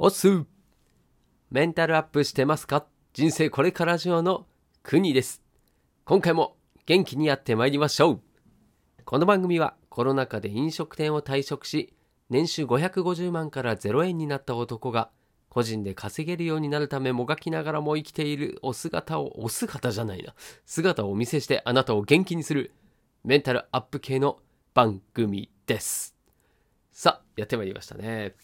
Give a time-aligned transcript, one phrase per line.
[0.00, 0.44] おす
[1.50, 2.86] メンタルアップしてますか？
[3.14, 4.46] 人生これから上の
[4.84, 5.42] 国です。
[6.04, 8.20] 今回も元気にやってまいりましょう
[9.04, 11.92] この番組はコロナ禍で飲食店を退職し、
[12.30, 15.10] 年収550万から0円になった男が
[15.48, 20.32] 個人で稼げるようになるためもがきながらも生きているお姿を、お姿じゃないな、
[20.64, 22.72] 姿をお見せしてあなたを元気にする
[23.24, 24.38] メンタルアップ系の
[24.74, 26.14] 番組です。
[26.92, 28.36] さあ、やってまいりましたね。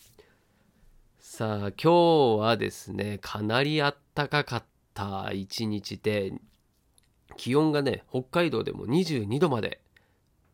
[1.37, 1.91] さあ、今日
[2.39, 6.33] はですね、かなりあったかかった一日で、
[7.37, 9.81] 気温がね、北海道でも22度まで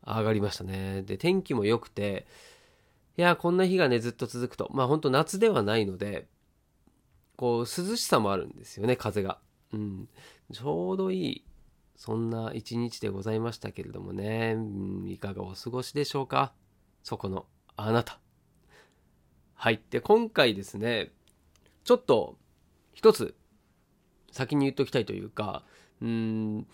[0.03, 1.03] 上がりましたね。
[1.03, 2.25] で、天気も良くて、
[3.15, 6.25] いや、こんな日がね、ずっと続くと、まあ本当夏ではないので、
[7.35, 9.37] こう、涼しさもあるんですよね、風が。
[9.73, 10.09] うん。
[10.51, 11.45] ちょうどいい、
[11.95, 14.59] そんな一日でございましたけれどもね、う
[15.05, 16.53] ん、いかがお過ごしでしょうか？
[17.03, 17.45] そこの
[17.77, 18.19] あなた。
[19.63, 19.79] はい。
[19.91, 21.11] で、今回ですね、
[21.83, 22.35] ちょっと、
[22.95, 23.35] 一つ、
[24.31, 25.63] 先に言っておきたいというか、
[26.01, 26.65] うん、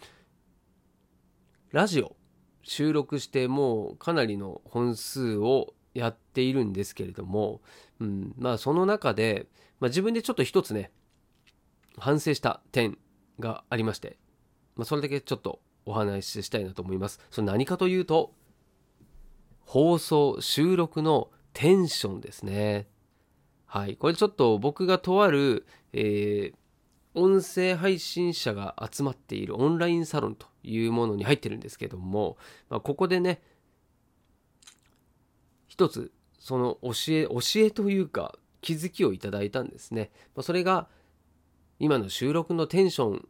[1.73, 2.15] ラジオ
[2.63, 7.59] 収録してもうかなりの本数をやっているんですけれども、
[7.99, 9.47] うん、まあその中で、
[9.81, 10.89] まあ、自分でちょっと一つね、
[11.97, 12.97] 反省した点
[13.37, 14.15] がありまして、
[14.77, 17.19] まあ、それだけちょっとお話ししたいなと思います。
[17.31, 18.31] それ何かというと、
[19.65, 22.87] 放送、収録のテンションですね。
[23.65, 23.97] はい。
[23.97, 26.67] これちょっと僕がとある、えー
[27.17, 32.37] 音声配信者が集まっているオンラインサロンというものに入ってるんですけども、
[32.69, 33.41] まあ、ここでね、
[35.67, 40.11] 一つ、その教え、教えというか気づきをいただいたんですね。
[40.35, 40.89] まあ、それが、
[41.79, 43.27] 今の収録のテンション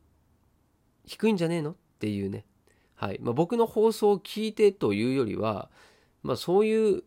[1.05, 2.45] 低いんじゃねえのっていうね。
[2.95, 3.19] はい。
[3.21, 5.69] まあ、僕の放送を聞いてというよりは、
[6.23, 7.03] まあ、そういう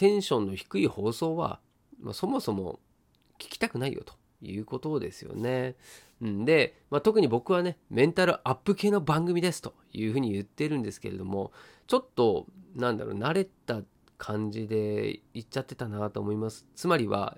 [0.00, 1.60] テンションの低い放送は、
[2.00, 2.80] まあ、そもそも
[3.38, 5.76] 聞きたくないよということですよね。
[6.24, 11.52] ん、で、まあ、特に僕はね、メンタルアップ系の番組ですというふうに言ってるんですけれども、
[11.86, 13.82] ちょっと、なんだろう、慣れた
[14.16, 16.64] 感じで言っちゃってたなと思います。
[16.74, 17.36] つまりは、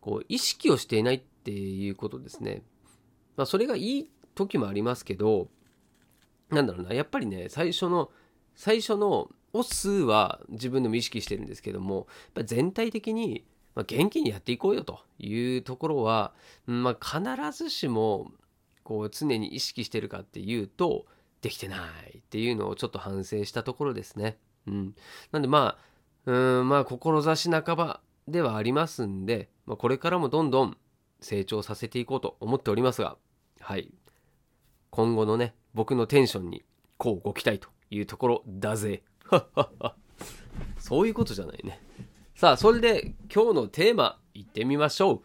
[0.00, 2.62] こう、意識をしていないっていうことですね。
[3.36, 5.46] まあ、それがいい時もありますけど、
[6.50, 8.10] なんだろうな、やっぱりね、最初の、
[8.56, 12.06] 最初のオスは自分でも意識してるんですけども、
[12.44, 13.44] 全体的に、
[13.86, 16.32] 元気にやっていこうよというところは、
[16.66, 18.32] まあ、必ずしも
[18.82, 21.06] こう常に意識してるかっていうと
[21.42, 21.76] できてな
[22.10, 24.38] いっていうのをちょっと反省したところですね。
[24.66, 24.94] うん、
[25.30, 25.76] なんでま
[26.26, 30.76] あうんまあ志半ばではありますんで、まあ、これからもどんどん
[31.20, 33.16] 成長させていこうと思っておりますが
[33.60, 33.90] はい
[34.90, 36.64] 今後のね僕のテンションに
[36.96, 39.02] こうご期待というところだぜ。
[40.78, 41.80] そういうことじゃないね。
[42.34, 45.22] さあ、それで今日のテーマいってみましょ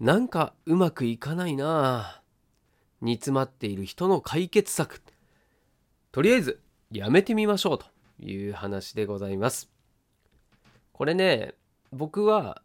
[0.00, 0.04] う。
[0.04, 2.22] なんかうまくいかないな
[3.00, 5.02] 煮詰まっている人の解決策。
[6.10, 6.60] とりあえず
[6.90, 7.86] やめてみましょうと
[8.18, 9.70] いう話でございます。
[10.92, 11.54] これね、
[11.92, 12.62] 僕は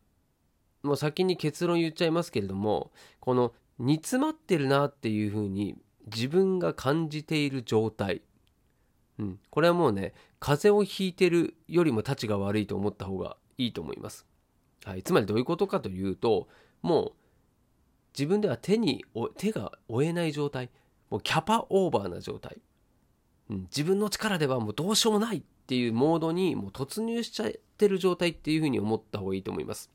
[0.83, 8.21] もう先に結論言っちゃいますけれども、この煮詰まってるなっていうふうに自分が感じている状態。
[9.19, 14.25] うん、これはもうね、風邪をひいてるよりもたちが悪いと思った方がいいと思います。
[14.85, 16.47] はい、つまりどういうことかというと、
[16.81, 17.11] もう
[18.17, 19.05] 自分では手に
[19.37, 20.69] 手が負えない状態、
[21.09, 22.57] もうキャパオーバーな状態、
[23.49, 29.89] うん、自分の力ではもうどうしようもないっていうモードにもう突入しちゃってる状態っていうふうに思った方がいいと思います。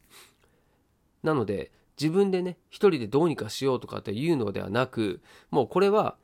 [1.23, 6.17] なので自分でね一人でどうにかしようとかっていうのではなくもうこれは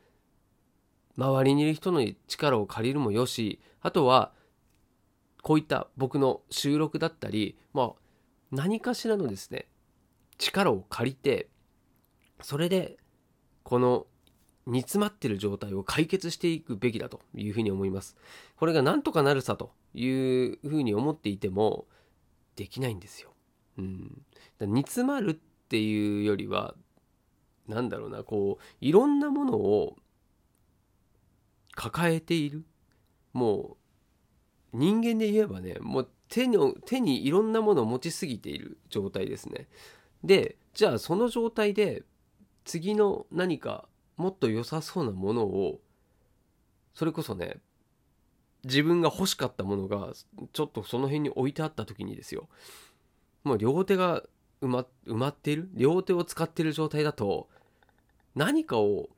[1.19, 4.33] 周りにいる人の力を借りるもよしあとは
[5.43, 7.93] こういった僕の収録だったり、まあ、
[8.53, 9.67] 何かしらのですね
[10.39, 11.49] 力を借りて
[12.41, 12.97] それで
[13.65, 14.07] この
[14.67, 18.17] 煮詰まってる状態を解決していくべきだというふうに思います。
[18.57, 21.87] これがなんとかなるさというふうに思っていても
[22.55, 23.33] できないんですよ。
[23.79, 24.23] うん、
[24.59, 25.35] だ煮詰まるっ
[25.69, 26.75] ていうよりは
[27.67, 29.97] なんだろうなこういろんなものを
[31.81, 32.65] 抱えている。
[33.33, 33.77] も
[34.73, 39.69] う人間で言えばねもう手の手にいろんなものを持ちすぎている状態ですね。
[40.25, 42.03] でじゃあその状態で
[42.65, 45.79] 次の何かもっと良さそうなものを
[46.95, 47.59] それこそね
[48.65, 50.13] 自分が欲しかったものが
[50.53, 52.49] ちょっとその辺に置いてあった時にですよ。
[53.45, 54.25] もう両手が
[54.61, 55.71] 埋ま埋まっている？
[55.75, 57.49] 両手を使っている状態だと
[58.35, 59.09] 何かを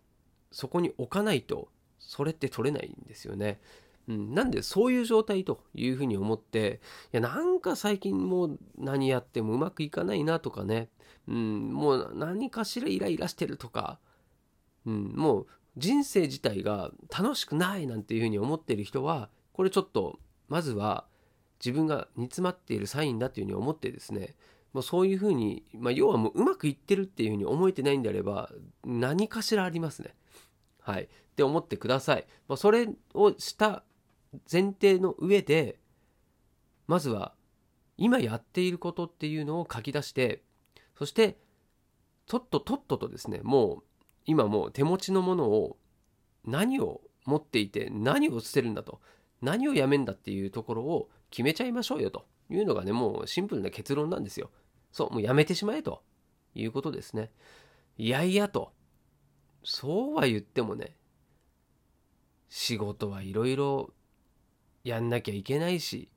[0.52, 1.68] そこに置かないと
[2.00, 3.60] それって取れないんですよね。
[4.08, 6.80] うん、なんでそういう状態というふうに思って
[7.12, 10.88] いやなんか最近もう何やってもうまくいかないなとかね、
[11.28, 14.00] うん、もう何かしらイライラしてるとか、
[14.84, 20.18] うん、もう人生自体が楽しくないなんていうふうに思ってる人はこれちょっと
[20.48, 21.06] まずは
[21.64, 24.34] 自分が煮詰まっているサインだというふうに思ってですね。
[24.72, 28.52] もうそういうふうに、まあ、要はもううまくいってるっていうふうに思えてないんであれば
[28.84, 30.14] 何かしらありますね。
[30.80, 31.04] はい。
[31.04, 31.06] っ
[31.36, 32.26] て思ってください。
[32.48, 33.84] まあ、それをした
[34.50, 35.78] 前提の上で
[36.86, 37.34] まずは
[37.96, 40.42] 今やっていることっていうのを書き出して
[40.96, 41.38] そして
[42.26, 43.82] とっととっととですねもう
[44.26, 45.76] 今もう手持ちのものを
[46.44, 49.00] 何を持っていて何を捨てるんだと
[49.42, 54.50] 何をやめんだっていうところを決めちゃいましょうよというのがねもうシンプルな結論なんですよ
[54.92, 56.02] そうもうやめてしまえと
[56.54, 57.30] いうことですね
[57.98, 58.72] いやいやと
[59.62, 60.94] そうは言ってもね
[62.48, 63.90] 仕事はいろいろ
[64.84, 66.08] やんなきゃいけないし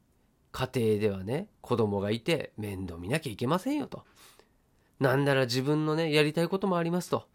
[0.52, 4.04] 家庭ではね子供がいて面倒見なきゃいけませんよと。
[5.00, 7.28] なんなら自分のねやりたいこともありますと。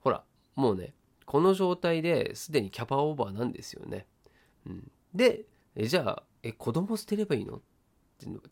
[0.00, 0.22] ほら
[0.54, 0.94] もうね
[1.26, 4.06] この状態ですでにキャパオーバーなんですよね、
[4.66, 5.46] うん、で
[5.76, 7.60] えじゃあえ子供捨てればいいの？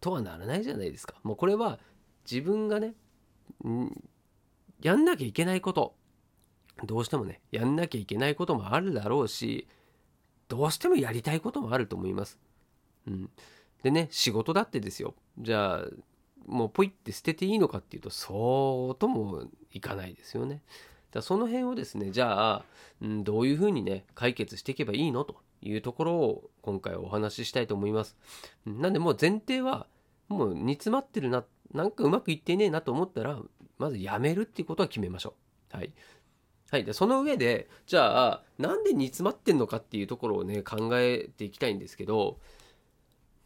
[0.00, 1.14] とはならないじゃないですか。
[1.22, 1.78] もうこれは
[2.31, 2.94] 自分がね、
[4.81, 5.94] やんなきゃいけないこと。
[6.87, 9.67] どうしてもねやんなきゃいけないこともあるだろうし
[10.49, 12.39] どうしてもやりたいこともあると思います。
[13.07, 13.31] うん、
[13.83, 15.85] でね仕事だってですよじゃあ
[16.47, 20.63] もうポイって捨てていいのかっていうとそうともいかないですよね。
[21.11, 22.65] だその辺をですねじゃあ、
[23.01, 28.17] うん、どういうふうにね解決していけばいいのというところを今回お話ししたいと思います。
[28.67, 29.87] なんでもう前提は
[30.29, 33.39] もう煮詰まってるななんかうまくいってねえなと思ったら
[33.79, 35.35] まずやめるっていうことは決めましょ
[35.73, 35.77] う。
[35.77, 35.93] はい。
[36.70, 42.38] はい、でその上でじゃあなんで煮詰まってんのかっていうところをね考えていきたいんですけど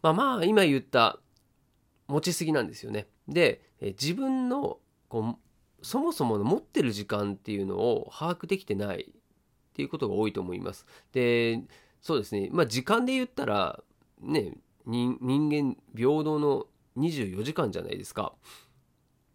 [0.02, 1.18] まあまあ今言った
[2.08, 3.06] 持ちすぎなんですよね。
[3.28, 4.78] で自分の
[5.08, 10.84] こうそもそもの持ってる時間っていうのを把握できてないっていうことが多いと思います。
[11.12, 11.62] で
[12.00, 13.82] そうですねまあ時間で言ったら
[14.20, 14.54] ね
[14.84, 16.66] 人間平等の
[16.96, 18.34] 24時間じゃないですか。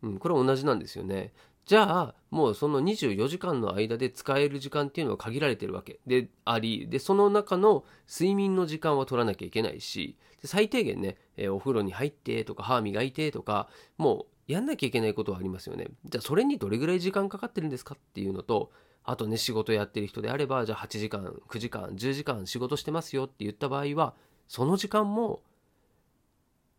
[0.04, 1.34] うん、これは同じなんですよね。
[1.68, 10.16] じゃあもうその24時間の間で使える時間っていうのは限られてるわけでありでその中の睡眠の時間は取らなきゃいけないし
[10.46, 13.68] 最低限ね、えー、お風呂に入ってとか歯磨いてとか
[13.98, 18.72] もうやんなきゃいけないことはありますよねじゃあそれにどれぐらい時間かかってるんですかっていうのと
[19.04, 24.14] あとね仕事やってる人であればじゃあ8時間9時間10時間仕事してますよって言った場合は
[24.48, 25.42] その時間も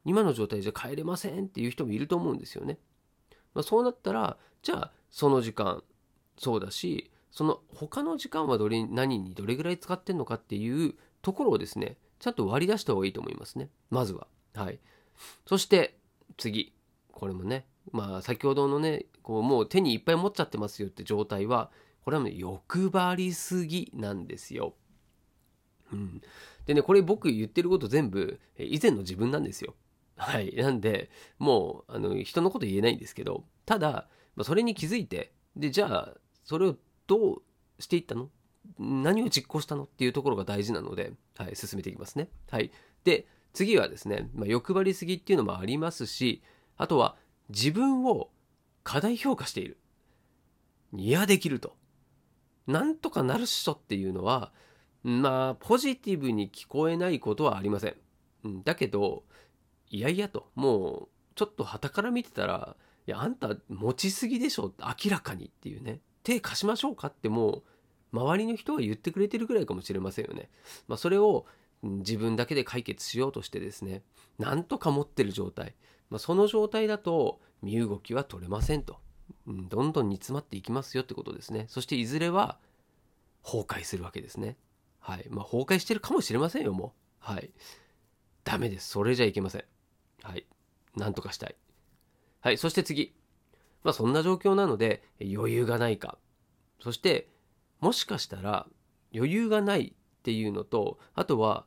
[0.06, 2.79] 今の状態じゃ帰れませんっていう人もいると思うんですよね。
[3.58, 5.82] まあ、そうなったらじゃあその時間
[6.38, 13.69] そうだしその他の時間はどれ何にどれぐらい使ってんのかっていうところをですねちゃんと割り出した方がいいと思いますね。
[13.90, 14.28] まずは。
[14.55, 14.78] はい。
[15.44, 15.99] そして
[16.37, 16.72] 次。
[17.10, 21.72] これもねまあ先ほどのねこうもう手にいっぱい持っちゃってますよって状態は
[22.05, 24.75] これはね欲張りすぎなんですよ。
[25.93, 26.22] うん、
[26.66, 29.75] でねこれ僕言ってること全部以前の自分なんですよ。
[30.19, 36.76] はいなんでもうあの人のこと言えないんですけどただまあ、それに気づいてでじゃあそれを
[37.09, 37.43] どう
[37.81, 38.29] していったの？
[38.79, 39.82] 何を実行したの？
[39.82, 42.29] っていうところが大事なので、はい、進めていきますね。
[42.49, 42.70] はい、
[43.03, 46.41] で次はですね、まあ、欲張りすぎっていうのもありますし
[46.77, 47.17] あとは
[47.48, 48.31] 自分を
[48.84, 49.77] 過大評価している。
[50.94, 51.75] いやできると。
[52.69, 54.53] なんとかなるっしょっていうのは
[55.03, 58.63] まあポジティブに聞こえないことはありません。
[58.63, 59.25] だけど
[59.90, 60.50] いやいやと。
[60.54, 62.76] もうちょっと旗から見てたら
[63.06, 66.00] いやあんた持ちすぎでしょって明らかにっていうね。
[66.22, 67.62] 手貸しましょうかってもう
[68.12, 70.50] 周りの人が言ってくれてるぐらいかもしれませんよね。
[70.86, 71.46] まあ、それを
[71.82, 74.02] 自分だけで解決しようとしてですね
[74.38, 75.74] なんとか持ってる状態、
[76.10, 78.98] まあ、その状態だと身動きは取れませんと、
[79.46, 81.66] うん、どんどん煮詰まっていきますよってことですね。
[81.68, 82.58] そしていずれは
[83.44, 84.56] 崩壊するわけですね。
[85.00, 85.26] はい。
[85.30, 87.32] まあ崩壊してるかもしれませんよもう。
[87.32, 87.50] はい。
[88.44, 88.88] ダメです。
[88.88, 89.64] それじゃいけません。
[90.22, 90.46] はい。
[90.96, 91.56] なんとかしたい。
[92.41, 93.15] はい、そして次。
[93.84, 96.19] まあそんな状況なので余裕がないか。
[96.81, 97.29] そして
[97.81, 98.67] もしかしたら
[99.15, 101.65] 余裕がないっていうのとあとは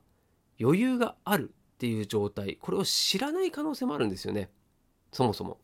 [0.59, 2.57] 余裕があるっていう状態。
[2.61, 4.49] これを知らない可能性もあるんですよね。
[5.11, 5.59] そもそも。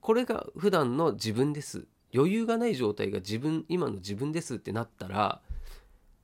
[0.00, 1.86] これが普段の自分です。
[2.14, 5.42] 余裕がない状態が自分今の自分ですってなったら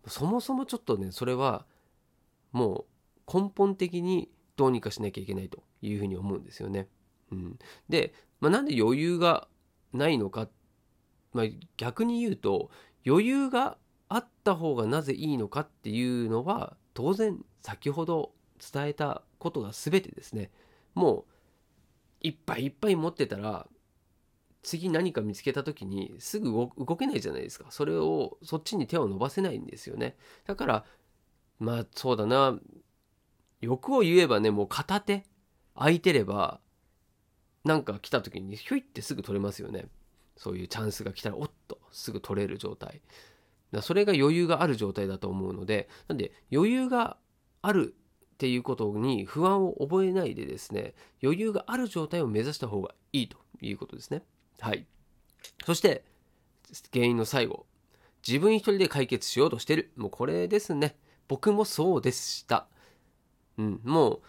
[0.07, 1.67] そもそもちょっとねそれは
[2.53, 2.87] も
[3.27, 6.87] う根本的にどうにかしなきゃいけないというふうに思うんですよね。
[7.33, 9.49] うん、で、まあ、なんで余裕が
[9.95, 10.51] ないのか、
[11.33, 11.47] まあ、
[11.79, 12.71] 逆に言うと
[13.07, 13.79] 余裕が
[14.11, 18.33] あった方がなぜいいのかっていうのは当然先ほど
[18.73, 20.51] 伝えたことが全てですね。
[20.95, 21.25] もう
[22.21, 23.67] いっぱいいっぱい持ってたら
[24.63, 27.71] 次何か見つけた時にすぐ動けないじゃないですか。
[27.71, 30.17] それをそっちに手を伸ばせないんですよね。
[30.45, 30.85] だから
[31.59, 32.59] まあそうだな。
[33.61, 35.25] 欲を言えばねもう片手。
[35.75, 36.61] 空いてれば
[37.65, 39.87] なんか来た時にひょいってすぐ取れますよね。
[40.37, 43.01] そういうチャンスが来たらおっとすぐ取れる状態。
[43.83, 47.19] それが余裕がある状態だと思うのでなんで余裕が
[47.63, 47.95] ある
[48.35, 54.23] っていうことに不安を覚えないでですね余裕がある状態を目指した方がいいということですね。
[54.59, 54.87] はい。
[55.65, 56.05] そして
[56.93, 57.67] 原因の最後。
[58.27, 59.93] 自分一人で解決しようとしてる。
[59.97, 60.97] もうこれですね。
[61.27, 62.67] 僕もそうでした。
[63.61, 64.21] うんもう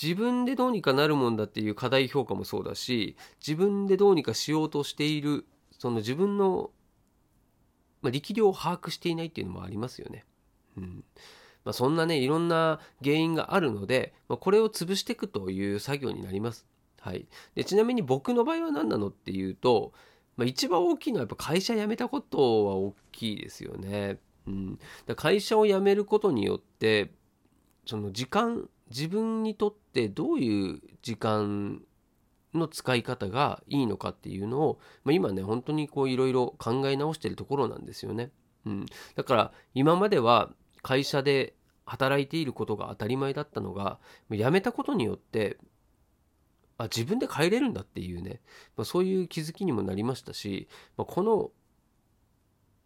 [0.00, 5.46] 自分でどうにかなるもんだっていう課題評価もそうだし自分でどうにかしようとしている
[5.78, 6.70] その自分の、
[8.02, 10.24] まあ、力量を把握していないっていうのもありますよね。
[10.76, 11.04] うん
[11.64, 16.66] まあ、そんなねいろんな原因があるので、まあ、これを潰していくという作業になります。
[17.00, 19.92] はい、でちなみに僕の場合は何なのっていうと、
[20.36, 24.18] まあ、一番大きいのはやっぱ会社辞めたことは大きいですよね。
[24.46, 27.10] うん、だ会社を辞めることによって
[27.86, 31.82] その時間自分にとってどういう時間
[32.54, 38.30] の使い方がいいのかっていうのを、まあ、今ね本当にこういろいろ考え直してるところなんですよね。
[38.64, 40.50] うん、だから今までは
[40.82, 43.98] 会社で働いていることが当たり前だったのが
[44.30, 45.56] 辞めたことによって
[46.78, 48.40] あ自分で帰れるんだっていうね、
[48.76, 51.50] まあ、そういう気づきにもなりましたし、まあ、この、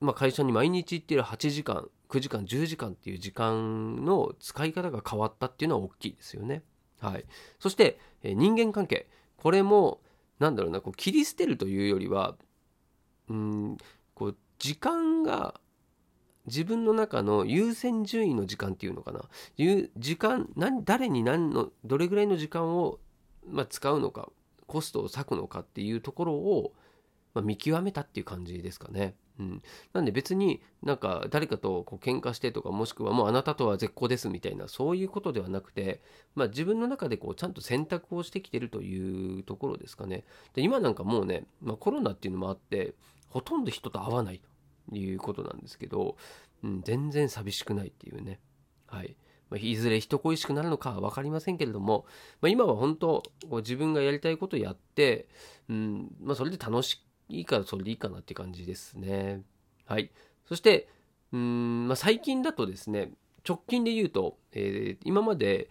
[0.00, 6.62] まあ、会社に毎日行っている8時間9時間10時間っていう時間の使い方が変わったっていうのは大きいですよね。
[7.00, 7.24] はい、
[7.58, 10.00] そして、え人間関係これも
[10.38, 12.36] なんだろうなこう切り捨てるというよりは
[13.28, 13.78] うん
[14.14, 15.58] こう時間が
[16.46, 19.22] 自分の中の優先順位の時間っていうのかな
[19.96, 22.98] 時間何誰に何のどれぐらいの時間を、
[23.46, 24.30] まあ、使うのか
[24.66, 26.72] コストを割くのかっていうところを、
[27.34, 29.14] まあ、見極めたっていう感じですかね。
[29.40, 29.62] うん、
[29.94, 36.02] なんで別になんか誰かとこう喧嘩してとかもしくはもうあなたとは絶好ですみたいなそういうことではなくて、
[36.34, 40.24] まあ、自分の中でこうちゃんと選択をしてきてるというところですかね。
[40.54, 42.94] で今なんかもうね、まあ、コロナっていうのもあって
[43.30, 44.42] ほとんど人と会わない
[44.90, 46.16] ということなんですけど、
[46.62, 48.40] うん、全然寂しくないっていうね。
[48.86, 49.16] はい
[49.48, 52.04] ま、いずれ人恋しくなるのかは分かりませんけれども、
[52.40, 55.28] まあ、今は本当こう自分がやりたいことをやって、
[55.68, 59.42] うんまあ、それで楽しいいからそれでいいかなって感じですね。
[59.86, 60.10] はい。
[60.46, 60.88] そして、
[61.32, 63.12] うん、まあ、最近だとですね、
[63.48, 65.70] 直近で言うと、えー、今まで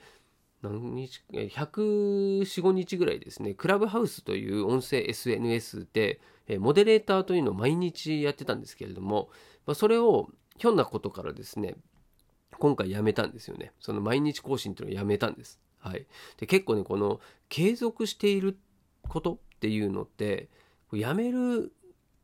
[0.61, 9.29] 何日、104、5日ぐらいですね、クラブハウスという音声 SNS で、えモデレーターというのを毎日やってたんですけれども、
[9.65, 11.75] まあ、それをひょんなことからですね、
[12.57, 13.71] 今回やめたんですよね。
[13.79, 15.59] その毎日更新というのをやめたんです。
[15.79, 16.05] はい。
[16.37, 18.57] で、結構ね、この継続している
[19.07, 20.49] ことっていうのって、
[20.97, 21.73] やめる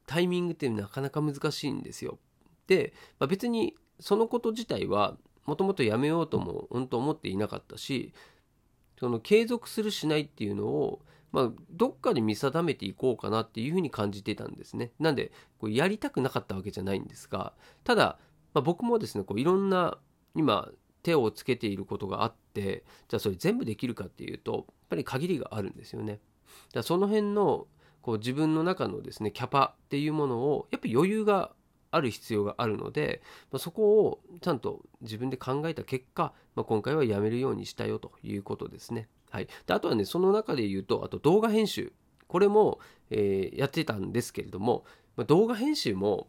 [0.05, 2.19] タイミングってなかなか難しいんですよ。
[2.67, 8.13] で、まあ、別にそのこと自体はもともとやめようとも本当思っていなかったし
[8.99, 14.91] その継続するしないっていうのを、まあ、どっかで見定めていこうかなっていうふうに感じてたんですね。
[14.99, 17.53] なんでこうやりたくなかったわけじゃないんですが
[17.83, 18.17] ただ、
[18.53, 19.97] まあ、僕もですねこういろんな
[20.33, 20.69] 今
[21.03, 26.19] 手をつけていることがあってじゃあそれ全部できるかっていうとやっぱり限りがあるんですよね。
[26.73, 27.67] だその辺の
[28.05, 31.53] こう自分の中のですねキャパっていうものをやっぱり余裕が
[31.89, 39.07] ある必要があるので、まあ、そこをちゃんと自分で考えた結果、まあ、今回はやめるようにしたよということですね。
[39.31, 41.93] はい、であとはねその中で言うとあと動画編集
[42.27, 42.77] これも、
[43.09, 44.85] えー、やってたんですけれども、
[45.17, 46.27] まあ、動画編集も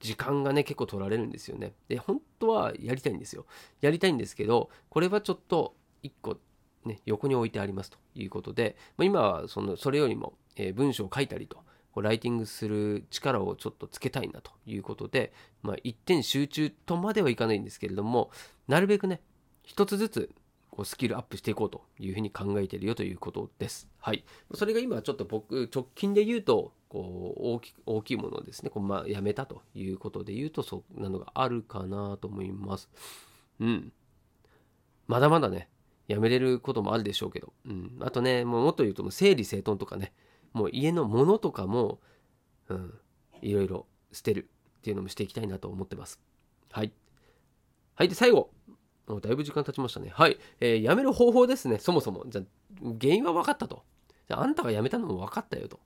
[0.00, 1.72] 時間がね結構取られるんですよね。
[1.86, 3.46] で本当はやりたいんですよ。
[3.80, 6.38] やりたいんですけどこれはちょっと1個
[6.84, 15.32] ね横に置いてありますということで、まあ、今はそのそれよりもえ、文章を書いたりとこうライティングする力をちょっとつけたいなということで、
[15.62, 18.30] まあ、一点集中とまではいかないんですけれども
[18.66, 19.20] なるべくね
[19.62, 20.30] 一つずつ
[20.70, 23.88] こうスキルアップしていこうというふうに考えているよということです。
[24.00, 24.24] はい。
[24.54, 28.70] それが今ちょっと僕直近で言うとこう大き大きいものですね。
[28.70, 32.88] こうまあやめたということで言うとそんなのがあるかなと思います。
[33.60, 33.92] うん。
[35.08, 35.68] まだまだね、
[36.08, 37.52] やめれることもあるでしょうけど。
[37.66, 37.98] うん。
[38.00, 40.14] あとね、もうもっと言うと整理整頓とかね、
[40.52, 42.00] もう家のものとかも、
[42.68, 42.94] うん、
[43.40, 46.20] いろいろ捨てるっていうのもしていきたいなと思ってます。
[46.70, 46.92] はい。
[47.94, 48.08] はい。
[48.08, 48.50] で、最後。
[49.08, 50.10] もうだいぶ時間経ちましたね。
[50.14, 50.38] はい。
[50.60, 51.78] えー、やめる方法ですね。
[51.78, 52.24] そもそも。
[52.28, 52.42] じゃ
[53.00, 53.82] 原因は分かったと。
[54.28, 55.80] じゃあ、あんたが辞めたのも分かったよと。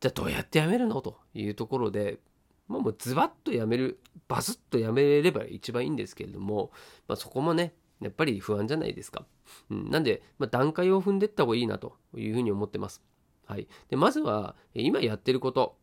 [0.00, 1.00] じゃあ、どうやって辞めるの？
[1.00, 2.18] というところで、
[2.68, 6.70] まあ、もうズバッとやめるバスッとやめれば一番いいんですけれども、
[7.08, 9.26] まあ、そこもねやっぱり不安じゃないですか。
[9.70, 13.02] うん、なんで、まあ、段階を踏んでいった方がいいなというふうに思ってます。
[13.46, 15.78] はい、でまずは今やってること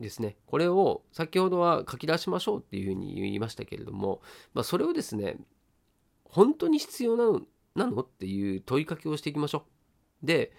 [0.00, 4.20] ですねこれを先ほどは書き出しましょうっていうふうに言いましたけれども、
[4.54, 5.36] まあ、それをですね
[6.24, 7.42] 本当に必要なの
[7.76, 9.66] なのっていう問いかけをしていきましょ
[10.22, 10.26] う。
[10.26, 10.52] で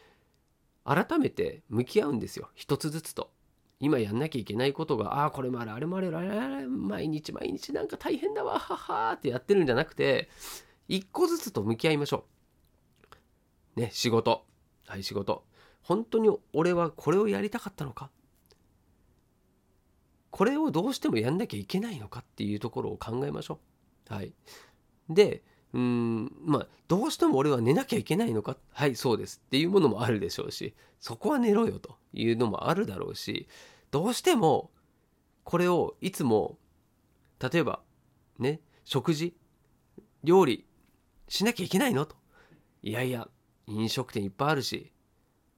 [0.84, 3.32] 改めて向き合うんですよ一つずつと。
[3.80, 10.30] 今やんなきゃいけないことがああこれもあれあれもあれあれあれ毎日毎日なんか大変だわははってやってるんじゃなくて
[10.88, 12.26] 一個ずつと向き合いましょ
[13.76, 13.80] う。
[13.82, 14.46] ね仕事
[14.88, 15.44] はい仕事
[15.82, 18.10] 本当に俺はこれをやりたかったのか
[20.36, 23.60] これをどうしてもやんなきゃいけないのかっていうところを考えましょ
[24.10, 24.14] う。
[24.14, 24.34] はい。
[25.08, 28.58] で、うんまあどうしても俺は寝なきゃいけないのか？
[28.72, 29.42] はいそうです。
[29.46, 33.48] っていうものもあるでしょうしそこは寝ろよというのもあるだろうし
[33.92, 34.72] どうしても
[35.44, 36.58] これをいつも
[37.40, 37.82] 例えば
[38.40, 39.36] ね食事
[40.24, 40.66] 料理
[41.28, 42.16] しなきゃいけないのと。
[42.82, 43.28] いやいや
[43.68, 44.92] 飲食店いっぱいあるし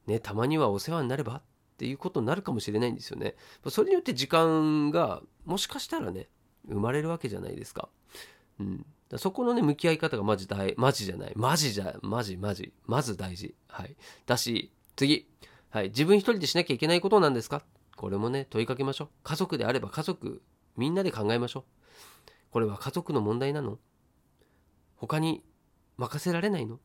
[0.08, 1.36] ねたまにはお世話になれば？
[1.36, 1.42] っ
[1.78, 3.36] ていうことになるかもしれないんですよね。
[3.70, 6.28] それによって時間がもしかしたらね
[6.68, 7.90] 生まれるわけじゃないですか。
[8.60, 8.86] うん。
[9.16, 11.34] そこのね、向き合い方がマジ大、マジじゃない。
[11.36, 12.74] マジじゃ、マジ、マジ。
[12.86, 13.56] まず大事。
[13.70, 13.96] はい。
[14.26, 15.30] だし、次。
[15.70, 15.90] はい。
[15.90, 17.64] 自分一人でしなきゃいけないことなんですか？
[17.96, 19.10] これもね、問いかけましょう。
[19.24, 20.42] 家族であれば家族、
[20.76, 22.32] みんなで考えましょう。
[22.52, 23.80] これは家族の問題なの？
[24.98, 25.44] 他に
[25.98, 26.80] 任せられないの？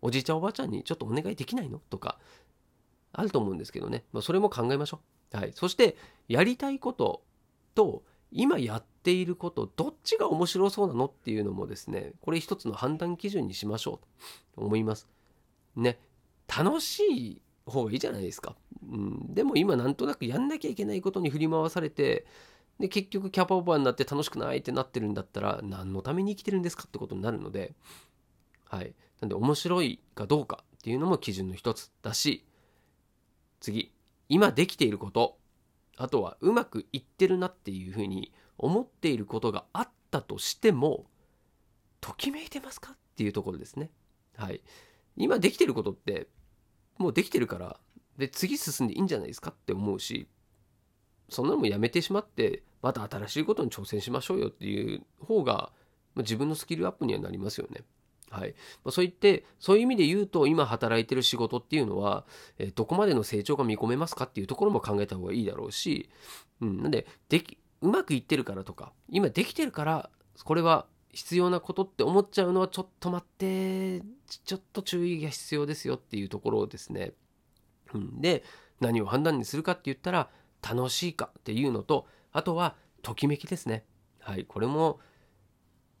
[0.00, 1.80] おじいちゃんおばあちゃんにちょっとお願いできないの？
[1.90, 2.18] とか、
[3.12, 4.04] あると思うんですけどね。
[4.12, 5.00] まあ、それも考えましょ
[5.32, 5.36] う。
[5.36, 5.52] はい。
[5.54, 5.96] そして、
[6.28, 7.22] やりたいこと
[7.74, 15.08] と、今やっていることどっちが面白そうなのっていうのもですねこれ一つの判断基準にしましょうと思います。
[15.76, 15.98] ね
[16.48, 18.56] 楽しい方がいいじゃないですか。
[18.90, 22.26] うん、でも今なんとなくやんなきゃいけないことに振り回されて
[22.78, 27.74] で結局キャパオーバーになって楽しくないってなってるんだったら何のために生きてるんですかってことになるので
[28.64, 32.44] はいなんで面白いかどうかっていうのも基準の一つだし
[33.60, 33.92] 次
[34.28, 35.36] 今できていること
[35.96, 41.06] あとはうまくいってるなっていうふうに思っていることがあったとしても
[42.00, 43.90] ときめいてますかっていうところですね。
[44.36, 44.62] はい。
[45.16, 46.28] 今できてることって
[46.98, 47.78] もうできてるから
[48.16, 50.28] で次進んでいいんじゃないですかって思うし
[51.28, 55.72] そんなのもやめてしまってまた新しいことに挑戦しましょうよっていう方が
[56.16, 57.82] 自分のスキルアップにはなりますよね。
[58.32, 58.54] はい。
[58.82, 62.24] ま、そう言って、そういう意味で言うと、今働いてる仕事っていうのは、
[62.58, 66.08] え、どこまでの成長が見込めますかっていうところも考えた方がいいだろうし、
[66.62, 70.10] うん、なんで、でき、うまくいってるからとか、今できてるから、
[70.44, 77.12] これは必要なことって思っちゃうのは、ちょっと待って、ちょっと注意が必要ですよっていうところをですね。
[77.92, 78.44] うん、で、
[78.80, 80.30] 何を判断にするかって言ったら、
[80.66, 83.84] 楽しいかっていうのと、あとは、ときめきですね。
[84.20, 84.44] はい。
[84.46, 85.00] これも、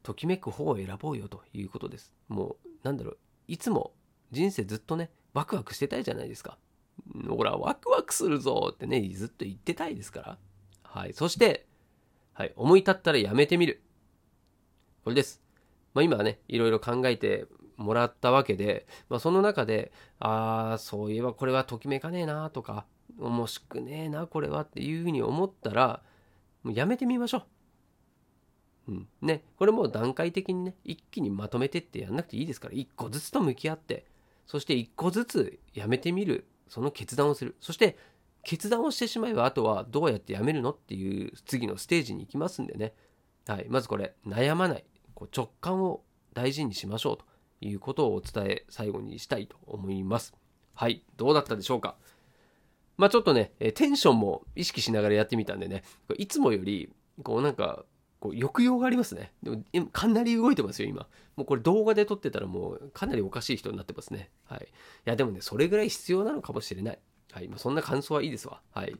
[0.02, 2.12] ときめく方を選ぼうよということです。
[2.28, 3.92] もう、なんだろう、いつも
[4.30, 6.58] 人生ずっとね、ワクワクしてたいじゃないですか。
[7.28, 10.38] ほら、ワクワクするぞってね、ずっと言ってたいですから。
[10.82, 11.12] はい。
[11.12, 11.66] そして、
[12.34, 13.82] はい、思い立ったらやめてみる。
[15.04, 15.42] これです。
[15.94, 22.86] まあ、今はね、いろいろ考えてもらったわけで、まあ、その中で、ああ、そういえばこれはときめかねえなとか、
[23.18, 26.02] 面白くねえな、これはっていうふうに思ったら、
[26.62, 27.44] もうやめてみましょう。
[28.88, 34.06] うん、ね、これも段階的にね、一気にまとめてってやんなくていいですから、一個ずつと向き合って、
[34.46, 37.54] そして一個ずつやめてみる、その決断をする。
[37.60, 37.96] そして、
[38.44, 42.92] 決断をしてしまえば、あとはどうやってやめるのっていう次のステージに行きますんでね。
[43.46, 43.66] はい。
[43.68, 44.84] まずこれ、悩まない。
[45.14, 46.02] こう直感を
[46.34, 47.24] 大事にしましょうと
[47.60, 50.34] いうことをお伝え、最後にしたいと思います。
[50.74, 51.04] はい。
[51.16, 51.94] どうだったでしょうか？
[52.96, 55.84] まあちょっとね、テンションも意識しながらやってみたんでね、
[56.18, 56.92] いつもより、
[57.22, 57.84] こうなんか、
[58.22, 59.32] こう抑揚がありますね。
[59.42, 61.08] でもかなり動いてますよ、今。
[61.34, 64.30] もうこれ動画で撮ってたらもうかなりおかしい人になってますね。
[64.44, 64.60] はい。
[64.60, 64.66] い
[65.06, 66.98] や、でもね、それぐらい必要なのかもしれない。
[67.32, 67.48] はい。
[67.48, 68.60] まあ、そんな感想はいいですわ。
[68.70, 68.94] はい。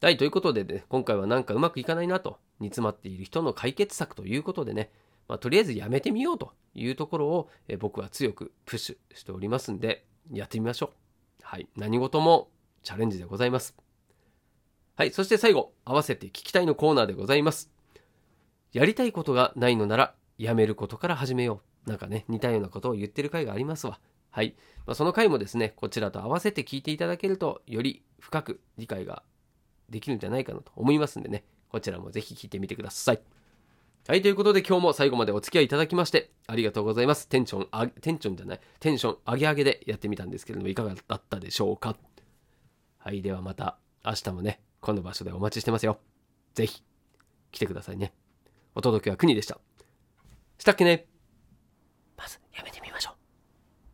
[0.00, 0.16] はい。
[0.16, 4.92] ということでね、今回はなんかうまくいかないなと、煮詰まっている人の解決策ということでね、
[5.26, 10.92] まあ、とりあえずやめてみようというところを、え僕は強くプッシュしておりますんで、やってみましょ
[11.40, 11.42] う。
[11.42, 11.66] はい。
[11.74, 12.48] 何事も
[12.84, 13.74] チャレンジでございます。
[14.94, 15.10] はい。
[15.10, 17.77] そして最後、合わせて聞きたいのコーナーでございます。
[18.72, 21.88] やりたいことがないのならやめることから始めよう。
[21.88, 23.98] なんかね、似たようなことを言ってる回がありますわ。
[24.30, 24.54] はい。
[24.86, 29.22] まあ、その回もですね、こちらと合わせて聞いていただけると、より深く理解が
[29.88, 33.20] できるんじゃないかなと思いますんでね、こちらもぜひ聞いてみてください。
[34.06, 37.28] はい、ということで今日も最後までお付き合いいただきましてありがとうございます。
[37.28, 41.96] テンション、あテンションじゃない、テンション上げ上げでやってみたんですけれども、いかがだったでしょうか。
[42.98, 45.98] はい、ではまた明日もね、この場所でお待ちしてますよ
[46.54, 46.82] ぜひ
[47.52, 48.12] 来てくださいね
[48.78, 49.58] お届けは国でした。
[50.56, 51.08] したっけね。
[52.16, 52.38] まず